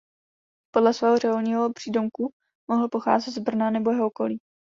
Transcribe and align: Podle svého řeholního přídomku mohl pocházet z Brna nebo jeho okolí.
Podle 0.73 0.93
svého 0.93 1.17
řeholního 1.17 1.73
přídomku 1.73 2.31
mohl 2.71 2.87
pocházet 2.89 3.33
z 3.33 3.37
Brna 3.37 3.69
nebo 3.69 3.91
jeho 3.91 4.07
okolí. 4.07 4.39